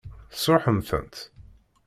Tesṛuḥem-tent? 0.31 1.15